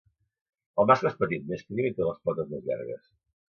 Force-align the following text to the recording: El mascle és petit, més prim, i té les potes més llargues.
El 0.83 0.87
mascle 0.91 1.09
és 1.11 1.19
petit, 1.19 1.45
més 1.53 1.63
prim, 1.69 1.91
i 1.91 1.93
té 2.01 2.09
les 2.09 2.19
potes 2.31 2.53
més 2.57 2.69
llargues. 2.73 3.07